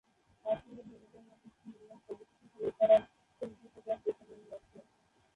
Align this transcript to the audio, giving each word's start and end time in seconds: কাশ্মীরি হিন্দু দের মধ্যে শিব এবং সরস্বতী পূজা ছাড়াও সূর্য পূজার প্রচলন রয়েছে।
কাশ্মীরি 0.45 0.81
হিন্দু 0.81 1.07
দের 1.13 1.23
মধ্যে 1.27 1.49
শিব 1.55 1.73
এবং 1.83 1.97
সরস্বতী 2.05 2.45
পূজা 2.51 2.69
ছাড়াও 2.77 3.01
সূর্য 3.41 3.63
পূজার 3.73 3.97
প্রচলন 4.03 4.39
রয়েছে। 4.43 4.77